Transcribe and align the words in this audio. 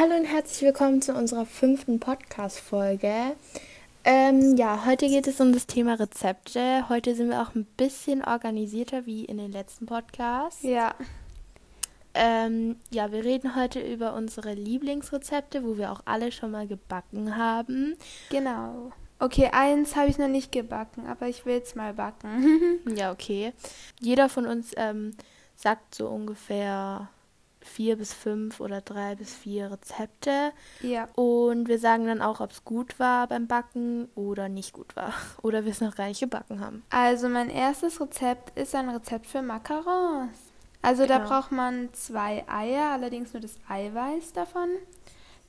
Hallo 0.00 0.16
und 0.16 0.24
herzlich 0.24 0.62
willkommen 0.62 1.02
zu 1.02 1.12
unserer 1.12 1.44
fünften 1.44 2.00
Podcast-Folge. 2.00 3.36
Ähm, 4.02 4.56
ja, 4.56 4.86
heute 4.86 5.06
geht 5.08 5.26
es 5.26 5.42
um 5.42 5.52
das 5.52 5.66
Thema 5.66 5.92
Rezepte. 5.92 6.88
Heute 6.88 7.14
sind 7.14 7.28
wir 7.28 7.42
auch 7.42 7.54
ein 7.54 7.66
bisschen 7.76 8.24
organisierter 8.24 9.04
wie 9.04 9.26
in 9.26 9.36
den 9.36 9.52
letzten 9.52 9.84
Podcasts. 9.84 10.62
Ja. 10.62 10.94
Ähm, 12.14 12.76
ja, 12.90 13.12
wir 13.12 13.24
reden 13.24 13.54
heute 13.56 13.80
über 13.80 14.14
unsere 14.14 14.54
Lieblingsrezepte, 14.54 15.64
wo 15.64 15.76
wir 15.76 15.92
auch 15.92 16.00
alle 16.06 16.32
schon 16.32 16.52
mal 16.52 16.66
gebacken 16.66 17.36
haben. 17.36 17.94
Genau. 18.30 18.92
Okay, 19.18 19.50
eins 19.52 19.96
habe 19.96 20.08
ich 20.08 20.16
noch 20.16 20.28
nicht 20.28 20.50
gebacken, 20.50 21.06
aber 21.08 21.28
ich 21.28 21.44
will 21.44 21.60
es 21.62 21.74
mal 21.74 21.92
backen. 21.92 22.80
ja, 22.96 23.12
okay. 23.12 23.52
Jeder 24.00 24.30
von 24.30 24.46
uns 24.46 24.72
ähm, 24.78 25.14
sagt 25.56 25.94
so 25.94 26.08
ungefähr 26.08 27.10
vier 27.62 27.96
bis 27.96 28.14
fünf 28.14 28.60
oder 28.60 28.80
drei 28.80 29.14
bis 29.16 29.34
vier 29.34 29.70
Rezepte. 29.70 30.52
Ja. 30.80 31.08
Und 31.14 31.68
wir 31.68 31.78
sagen 31.78 32.06
dann 32.06 32.22
auch, 32.22 32.40
ob 32.40 32.50
es 32.52 32.64
gut 32.64 32.98
war 32.98 33.26
beim 33.26 33.46
Backen 33.46 34.08
oder 34.14 34.48
nicht 34.48 34.72
gut 34.72 34.96
war. 34.96 35.12
Oder 35.42 35.64
wir 35.64 35.72
es 35.72 35.80
noch 35.80 35.94
gar 35.96 36.06
nicht 36.08 36.20
gebacken 36.20 36.60
haben. 36.60 36.82
Also 36.90 37.28
mein 37.28 37.50
erstes 37.50 38.00
Rezept 38.00 38.58
ist 38.58 38.74
ein 38.74 38.88
Rezept 38.88 39.26
für 39.26 39.42
Macarons. 39.42 40.30
Also 40.82 41.06
da 41.06 41.18
Genau. 41.18 41.28
braucht 41.28 41.52
man 41.52 41.92
zwei 41.92 42.44
Eier, 42.48 42.90
allerdings 42.92 43.34
nur 43.34 43.42
das 43.42 43.56
Eiweiß 43.68 44.32
davon. 44.32 44.68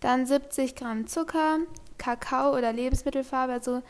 Dann 0.02 0.26
70 0.26 0.76
Gramm 0.76 1.08
Zucker, 1.08 1.60
Kakao 1.98 2.58
oder 2.58 2.74
Lebensmittelfarbe. 2.74 3.54
Also 3.54 3.82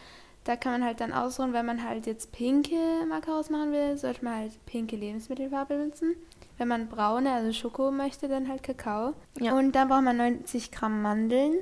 da 0.44 0.56
kann 0.56 0.74
man 0.74 0.84
halt 0.86 1.00
dann 1.02 1.14
ausruhen, 1.14 1.54
wenn 1.54 1.66
man 1.66 1.84
halt 1.88 2.06
jetzt 2.06 2.32
pinke 2.32 2.76
Macarons 3.08 3.50
machen 3.50 3.72
will, 3.72 3.98
sollte 3.98 4.24
man 4.26 4.36
halt 4.36 4.66
pinke 4.66 4.96
Lebensmittelfarbe 4.96 5.76
benutzen. 5.78 6.16
Wenn 6.62 6.68
man 6.68 6.90
braune, 6.90 7.34
also 7.34 7.52
Schoko 7.54 7.90
möchte, 7.90 8.28
dann 8.28 8.48
halt 8.48 8.62
Kakao. 8.62 9.16
Ja. 9.40 9.58
Und 9.58 9.72
dann 9.72 9.88
braucht 9.88 10.04
man 10.04 10.18
90 10.18 10.70
Gramm 10.72 11.02
Mandeln, 11.02 11.56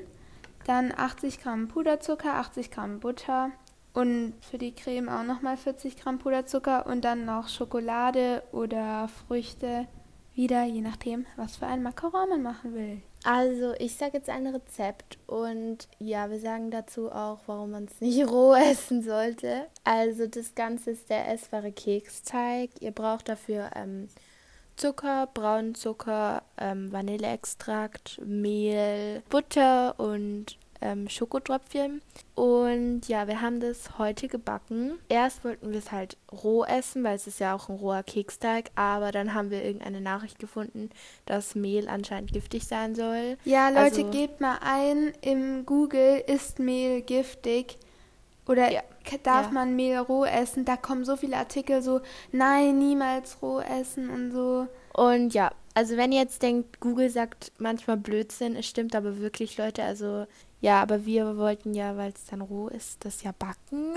dann 0.65 0.91
80 0.91 1.41
Gramm 1.41 1.69
Puderzucker, 1.69 2.33
80 2.33 2.69
Gramm 2.69 2.99
Butter 2.99 3.51
und 3.93 4.33
für 4.41 4.57
die 4.57 4.75
Creme 4.75 5.07
auch 5.07 5.23
nochmal 5.23 5.55
40 5.55 5.95
Gramm 5.95 6.19
Puderzucker 6.19 6.85
und 6.85 7.05
dann 7.05 7.23
noch 7.23 7.47
Schokolade 7.47 8.43
oder 8.51 9.07
Früchte. 9.07 9.87
Wieder, 10.35 10.65
je 10.65 10.81
nachdem, 10.81 11.25
was 11.37 11.55
für 11.55 11.67
ein 11.67 11.81
Macaron 11.81 12.27
man 12.27 12.41
machen 12.41 12.73
will. 12.73 13.01
Also, 13.23 13.75
ich 13.79 13.95
sage 13.95 14.17
jetzt 14.17 14.29
ein 14.29 14.47
Rezept 14.47 15.17
und 15.27 15.87
ja, 15.99 16.29
wir 16.29 16.39
sagen 16.39 16.71
dazu 16.71 17.09
auch, 17.09 17.39
warum 17.45 17.71
man 17.71 17.85
es 17.85 18.01
nicht 18.01 18.27
roh 18.29 18.53
essen 18.53 19.01
sollte. 19.01 19.67
Also, 19.85 20.27
das 20.27 20.55
Ganze 20.55 20.91
ist 20.91 21.09
der 21.09 21.31
essbare 21.31 21.71
Keksteig. 21.71 22.71
Ihr 22.81 22.91
braucht 22.91 23.29
dafür 23.29 23.69
ähm, 23.75 24.09
Zucker, 24.79 25.27
braunen 25.33 25.75
Zucker, 25.75 26.41
ähm, 26.57 26.91
Vanilleextrakt, 26.91 28.19
Mehl, 28.25 29.21
Butter 29.29 29.99
und 29.99 30.57
ähm, 30.81 31.09
Schokotröpfchen. 31.09 32.01
Und 32.35 33.01
ja, 33.09 33.27
wir 33.27 33.41
haben 33.41 33.59
das 33.59 33.97
heute 33.97 34.29
gebacken. 34.29 34.93
Erst 35.09 35.43
wollten 35.43 35.71
wir 35.71 35.79
es 35.79 35.91
halt 35.91 36.15
roh 36.31 36.63
essen, 36.63 37.03
weil 37.03 37.17
es 37.17 37.27
ist 37.27 37.39
ja 37.41 37.53
auch 37.53 37.67
ein 37.67 37.75
roher 37.75 38.03
Keksteig. 38.03 38.71
Aber 38.75 39.11
dann 39.11 39.33
haben 39.33 39.51
wir 39.51 39.63
irgendeine 39.65 39.99
Nachricht 39.99 40.39
gefunden, 40.39 40.89
dass 41.25 41.53
Mehl 41.55 41.89
anscheinend 41.89 42.31
giftig 42.31 42.65
sein 42.65 42.95
soll. 42.95 43.37
Ja, 43.43 43.67
Leute, 43.67 43.81
Also- 44.03 44.09
gebt 44.11 44.39
mal 44.39 44.59
ein 44.61 45.11
im 45.21 45.65
Google, 45.65 46.23
ist 46.25 46.59
Mehl 46.59 47.01
giftig? 47.01 47.77
Oder 48.47 48.71
Ja. 48.71 48.81
Darf 49.23 49.47
Ja. 49.47 49.51
man 49.51 49.75
Mehl 49.75 49.97
roh 49.97 50.25
essen? 50.25 50.65
Da 50.65 50.77
kommen 50.77 51.05
so 51.05 51.15
viele 51.17 51.37
Artikel 51.37 51.81
so, 51.81 52.01
nein, 52.31 52.77
niemals 52.79 53.41
roh 53.41 53.59
essen 53.59 54.09
und 54.09 54.31
so. 54.31 54.67
Und 54.93 55.33
ja, 55.33 55.51
also 55.73 55.97
wenn 55.97 56.11
ihr 56.11 56.21
jetzt 56.21 56.41
denkt, 56.41 56.79
Google 56.79 57.09
sagt 57.09 57.51
manchmal 57.57 57.97
Blödsinn, 57.97 58.55
es 58.55 58.67
stimmt 58.67 58.95
aber 58.95 59.19
wirklich, 59.19 59.57
Leute. 59.57 59.83
Also 59.83 60.25
ja, 60.61 60.81
aber 60.81 61.05
wir 61.05 61.37
wollten 61.37 61.73
ja, 61.73 61.95
weil 61.95 62.11
es 62.11 62.25
dann 62.25 62.41
roh 62.41 62.67
ist, 62.67 63.05
das 63.05 63.23
ja 63.23 63.31
backen. 63.37 63.93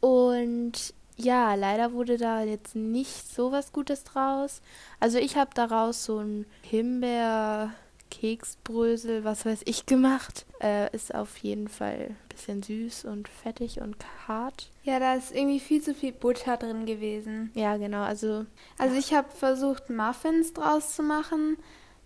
Und 0.00 0.94
ja, 1.16 1.54
leider 1.54 1.92
wurde 1.92 2.16
da 2.16 2.42
jetzt 2.42 2.76
nicht 2.76 3.32
so 3.34 3.50
was 3.50 3.72
Gutes 3.72 4.04
draus. 4.04 4.60
Also 5.00 5.18
ich 5.18 5.36
habe 5.36 5.50
daraus 5.54 6.04
so 6.04 6.18
ein 6.18 6.46
Himbeer. 6.62 7.72
Keksbrösel, 8.10 9.24
was 9.24 9.44
weiß 9.46 9.62
ich, 9.64 9.86
gemacht. 9.86 10.46
Äh, 10.60 10.94
ist 10.94 11.14
auf 11.14 11.36
jeden 11.38 11.68
Fall 11.68 12.08
ein 12.10 12.16
bisschen 12.28 12.62
süß 12.62 13.04
und 13.04 13.28
fettig 13.28 13.80
und 13.80 13.96
hart. 14.26 14.70
Ja, 14.84 14.98
da 14.98 15.14
ist 15.14 15.34
irgendwie 15.34 15.60
viel 15.60 15.82
zu 15.82 15.94
viel 15.94 16.12
Butter 16.12 16.56
drin 16.56 16.86
gewesen. 16.86 17.50
Ja, 17.54 17.76
genau, 17.76 18.02
also 18.02 18.46
Also 18.78 18.96
ich 18.96 19.14
habe 19.14 19.30
versucht, 19.30 19.90
Muffins 19.90 20.52
draus 20.52 20.94
zu 20.94 21.02
machen. 21.02 21.56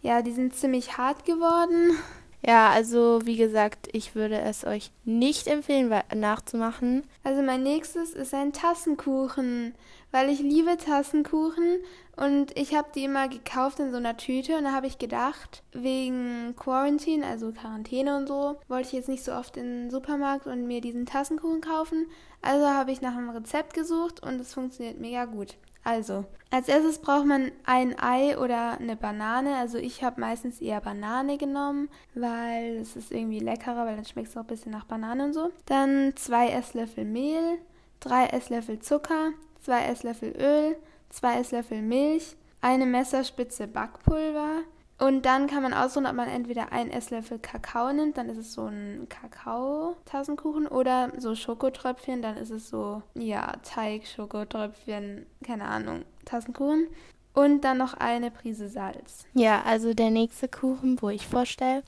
Ja, 0.02 0.22
die 0.22 0.32
sind 0.32 0.54
ziemlich 0.54 0.96
hart 0.98 1.24
geworden. 1.24 1.96
Ja, 2.44 2.70
also 2.70 3.20
wie 3.24 3.36
gesagt, 3.36 3.88
ich 3.92 4.16
würde 4.16 4.40
es 4.40 4.64
euch 4.64 4.90
nicht 5.04 5.46
empfehlen, 5.46 5.94
nachzumachen. 6.12 7.04
Also 7.22 7.40
mein 7.40 7.62
nächstes 7.62 8.14
ist 8.14 8.34
ein 8.34 8.52
Tassenkuchen, 8.52 9.74
weil 10.10 10.28
ich 10.28 10.40
liebe 10.40 10.76
Tassenkuchen 10.76 11.78
und 12.16 12.56
ich 12.58 12.74
habe 12.74 12.88
die 12.94 13.04
immer 13.04 13.28
gekauft 13.28 13.78
in 13.78 13.92
so 13.92 13.98
einer 13.98 14.16
Tüte 14.16 14.58
und 14.58 14.64
da 14.64 14.72
habe 14.72 14.88
ich 14.88 14.98
gedacht, 14.98 15.62
wegen 15.72 16.56
Quarantine, 16.56 17.24
also 17.24 17.52
Quarantäne 17.52 18.16
und 18.16 18.26
so, 18.26 18.58
wollte 18.66 18.88
ich 18.88 18.92
jetzt 18.92 19.08
nicht 19.08 19.22
so 19.22 19.32
oft 19.32 19.56
in 19.56 19.64
den 19.64 19.90
Supermarkt 19.90 20.48
und 20.48 20.66
mir 20.66 20.80
diesen 20.80 21.06
Tassenkuchen 21.06 21.60
kaufen. 21.60 22.06
Also 22.42 22.66
habe 22.66 22.90
ich 22.90 23.00
nach 23.00 23.16
einem 23.16 23.30
Rezept 23.30 23.72
gesucht 23.72 24.20
und 24.20 24.40
es 24.40 24.52
funktioniert 24.52 24.98
mega 24.98 25.26
gut. 25.26 25.56
Also, 25.84 26.24
als 26.50 26.68
erstes 26.68 26.98
braucht 26.98 27.26
man 27.26 27.50
ein 27.64 27.98
Ei 27.98 28.38
oder 28.38 28.78
eine 28.78 28.94
Banane. 28.94 29.56
Also 29.56 29.78
ich 29.78 30.04
habe 30.04 30.20
meistens 30.20 30.60
eher 30.60 30.80
Banane 30.80 31.38
genommen, 31.38 31.88
weil 32.14 32.76
es 32.76 32.94
ist 32.94 33.10
irgendwie 33.10 33.40
leckerer, 33.40 33.86
weil 33.86 33.96
dann 33.96 34.04
schmeckt 34.04 34.28
es 34.28 34.36
auch 34.36 34.42
ein 34.42 34.46
bisschen 34.46 34.72
nach 34.72 34.84
Banane 34.84 35.24
und 35.24 35.32
so. 35.32 35.50
Dann 35.66 36.12
zwei 36.14 36.48
Esslöffel 36.50 37.04
Mehl, 37.04 37.58
drei 38.00 38.26
Esslöffel 38.26 38.78
Zucker, 38.80 39.30
zwei 39.62 39.86
Esslöffel 39.86 40.34
Öl, 40.38 40.76
zwei 41.08 41.40
Esslöffel 41.40 41.82
Milch, 41.82 42.36
eine 42.60 42.86
Messerspitze 42.86 43.66
Backpulver. 43.66 44.60
Und 44.98 45.26
dann 45.26 45.48
kann 45.48 45.62
man 45.62 45.74
aussuchen, 45.74 46.06
ob 46.06 46.14
man 46.14 46.28
entweder 46.28 46.70
einen 46.72 46.90
Esslöffel 46.90 47.38
Kakao 47.38 47.92
nimmt, 47.92 48.16
dann 48.16 48.28
ist 48.28 48.38
es 48.38 48.52
so 48.52 48.66
ein 48.66 49.08
Kakao-Tassenkuchen, 49.08 50.68
oder 50.68 51.12
so 51.18 51.34
Schokotröpfchen, 51.34 52.22
dann 52.22 52.36
ist 52.36 52.50
es 52.50 52.68
so, 52.68 53.02
ja, 53.14 53.52
Teig, 53.64 54.06
Schokotröpfchen, 54.06 55.26
keine 55.44 55.64
Ahnung, 55.64 56.04
Tassenkuchen. 56.24 56.86
Und 57.34 57.62
dann 57.62 57.78
noch 57.78 57.94
eine 57.94 58.30
Prise 58.30 58.68
Salz. 58.68 59.24
Ja, 59.32 59.62
also 59.62 59.94
der 59.94 60.10
nächste 60.10 60.48
Kuchen, 60.48 61.00
wo 61.00 61.08
ich 61.08 61.26
vorstelle, 61.26 61.82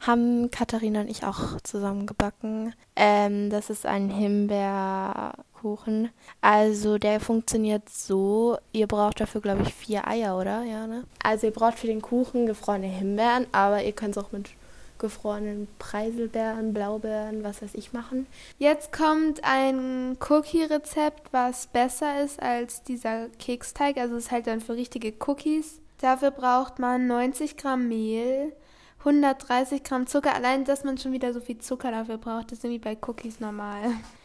haben 0.00 0.52
Katharina 0.52 1.00
und 1.00 1.10
ich 1.10 1.24
auch 1.24 1.60
zusammen 1.62 2.06
gebacken. 2.06 2.74
Ähm, 2.94 3.50
das 3.50 3.70
ist 3.70 3.86
ein 3.86 4.08
Himbeerkuchen. 4.08 6.10
Also 6.40 6.98
der 6.98 7.18
funktioniert 7.18 7.88
so, 7.88 8.56
ihr 8.72 8.86
braucht 8.86 9.20
dafür, 9.20 9.40
glaube 9.40 9.62
ich, 9.62 9.74
vier 9.74 10.06
Eier, 10.06 10.38
oder? 10.38 10.62
Ja, 10.62 10.86
ne? 10.86 11.02
Also 11.22 11.48
ihr 11.48 11.52
braucht 11.52 11.80
für 11.80 11.88
den 11.88 12.02
Kuchen 12.02 12.46
gefrorene 12.46 12.86
Himbeeren, 12.86 13.48
aber 13.50 13.82
ihr 13.82 13.92
könnt 13.92 14.16
es 14.16 14.22
auch 14.22 14.30
mit 14.30 14.50
gefrorenen 15.04 15.68
Preiselbeeren, 15.78 16.72
Blaubeeren, 16.72 17.44
was 17.44 17.60
weiß 17.60 17.74
ich 17.74 17.92
machen. 17.92 18.26
Jetzt 18.58 18.90
kommt 18.90 19.44
ein 19.44 20.16
Cookie-Rezept, 20.18 21.30
was 21.30 21.66
besser 21.66 22.22
ist 22.24 22.42
als 22.42 22.82
dieser 22.82 23.28
Keksteig. 23.38 23.98
Also 23.98 24.16
es 24.16 24.24
ist 24.24 24.30
halt 24.30 24.46
dann 24.46 24.62
für 24.62 24.76
richtige 24.76 25.12
Cookies. 25.26 25.82
Dafür 26.00 26.30
braucht 26.30 26.78
man 26.78 27.06
90 27.06 27.58
Gramm 27.58 27.86
Mehl, 27.88 28.54
130 29.00 29.84
Gramm 29.84 30.06
Zucker. 30.06 30.34
Allein, 30.34 30.64
dass 30.64 30.84
man 30.84 30.96
schon 30.96 31.12
wieder 31.12 31.34
so 31.34 31.40
viel 31.40 31.58
Zucker 31.58 31.90
dafür 31.90 32.16
braucht, 32.16 32.50
ist 32.52 32.64
irgendwie 32.64 32.82
bei 32.82 32.96
Cookies 33.06 33.40
normal. 33.40 33.82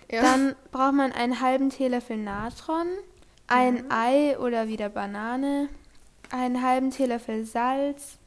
Dann 0.10 0.56
braucht 0.72 0.94
man 0.94 1.12
einen 1.12 1.42
halben 1.42 1.70
Teelöffel 1.70 2.16
Natron, 2.16 2.88
ein 3.48 3.92
Ei 3.92 4.40
oder 4.40 4.70
wieder 4.70 4.88
Banane, 4.88 5.68
einen 6.32 6.64
halben 6.64 6.92
Teelöffel 6.92 7.46
Salz, 7.46 8.18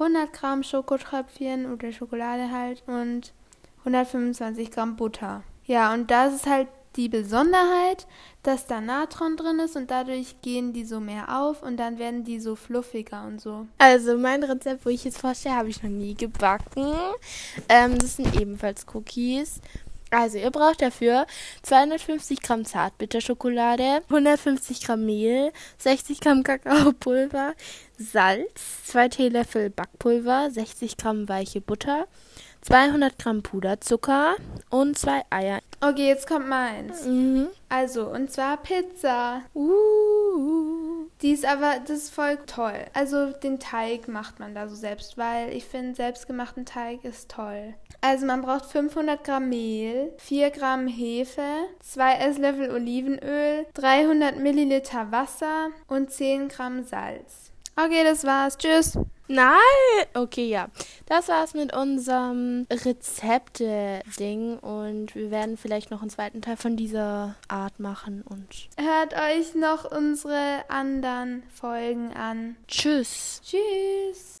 100 0.00 0.32
Gramm 0.32 0.62
Schokotröpfchen 0.62 1.72
oder 1.72 1.92
Schokolade 1.92 2.50
halt 2.50 2.82
und 2.86 3.32
125 3.80 4.70
Gramm 4.70 4.96
Butter. 4.96 5.42
Ja, 5.66 5.92
und 5.92 6.10
das 6.10 6.34
ist 6.34 6.46
halt 6.46 6.68
die 6.96 7.08
Besonderheit, 7.08 8.06
dass 8.42 8.66
da 8.66 8.80
Natron 8.80 9.36
drin 9.36 9.60
ist 9.60 9.76
und 9.76 9.90
dadurch 9.90 10.40
gehen 10.42 10.72
die 10.72 10.84
so 10.84 10.98
mehr 10.98 11.40
auf 11.40 11.62
und 11.62 11.76
dann 11.76 11.98
werden 11.98 12.24
die 12.24 12.40
so 12.40 12.56
fluffiger 12.56 13.24
und 13.24 13.40
so. 13.40 13.66
Also 13.78 14.16
mein 14.18 14.42
Rezept, 14.42 14.84
wo 14.84 14.90
ich 14.90 15.04
jetzt 15.04 15.20
vorstelle, 15.20 15.56
habe 15.56 15.68
ich 15.68 15.82
noch 15.82 15.90
nie 15.90 16.14
gebacken. 16.14 16.92
Ähm, 17.68 17.98
das 17.98 18.16
sind 18.16 18.40
ebenfalls 18.40 18.86
Cookies. 18.92 19.60
Also 20.10 20.38
ihr 20.38 20.50
braucht 20.50 20.82
dafür 20.82 21.26
250 21.62 22.42
Gramm 22.42 22.64
Zartbitterschokolade, 22.64 24.02
150 24.08 24.82
Gramm 24.82 25.06
Mehl, 25.06 25.52
60 25.78 26.20
Gramm 26.20 26.42
Kakaopulver, 26.42 27.54
Salz, 27.96 28.86
2 28.86 29.08
Teelöffel 29.08 29.70
Backpulver, 29.70 30.50
60 30.50 30.96
Gramm 30.96 31.28
weiche 31.28 31.60
Butter, 31.60 32.06
200 32.62 33.18
Gramm 33.18 33.42
Puderzucker 33.42 34.36
und 34.68 34.98
zwei 34.98 35.22
Eier. 35.30 35.60
Okay, 35.80 36.08
jetzt 36.08 36.26
kommt 36.26 36.48
meins. 36.48 37.04
Mhm. 37.06 37.48
Also, 37.68 38.08
und 38.08 38.30
zwar 38.30 38.58
Pizza. 38.58 39.42
Uh. 39.54 40.69
Die 41.22 41.32
ist 41.32 41.44
aber, 41.44 41.80
das 41.80 41.98
ist 41.98 42.14
voll 42.14 42.38
toll. 42.46 42.86
Also 42.94 43.32
den 43.32 43.60
Teig 43.60 44.08
macht 44.08 44.40
man 44.40 44.54
da 44.54 44.68
so 44.68 44.74
selbst, 44.74 45.18
weil 45.18 45.52
ich 45.52 45.64
finde, 45.66 45.94
selbstgemachten 45.94 46.64
Teig 46.64 47.04
ist 47.04 47.30
toll. 47.30 47.74
Also 48.00 48.24
man 48.24 48.40
braucht 48.40 48.64
500 48.64 49.22
Gramm 49.22 49.50
Mehl, 49.50 50.14
4 50.16 50.50
Gramm 50.50 50.86
Hefe, 50.86 51.66
2 51.80 52.14
Esslöffel 52.14 52.70
Olivenöl, 52.70 53.66
300 53.74 54.38
Milliliter 54.38 55.12
Wasser 55.12 55.68
und 55.88 56.10
10 56.10 56.48
Gramm 56.48 56.84
Salz. 56.84 57.50
Okay, 57.76 58.02
das 58.04 58.24
war's. 58.24 58.56
Tschüss. 58.56 58.98
Nein! 59.28 59.56
Okay, 60.14 60.48
ja. 60.48 60.68
Das 61.10 61.26
war's 61.26 61.54
mit 61.54 61.74
unserem 61.74 62.68
Rezepte-Ding 62.70 64.58
und 64.60 65.12
wir 65.16 65.32
werden 65.32 65.56
vielleicht 65.56 65.90
noch 65.90 66.02
einen 66.02 66.10
zweiten 66.10 66.40
Teil 66.40 66.56
von 66.56 66.76
dieser 66.76 67.34
Art 67.48 67.80
machen 67.80 68.22
und. 68.22 68.68
Hört 68.78 69.14
euch 69.14 69.56
noch 69.56 69.90
unsere 69.90 70.62
anderen 70.68 71.42
Folgen 71.52 72.12
an. 72.12 72.54
Tschüss. 72.68 73.42
Tschüss. 73.44 74.38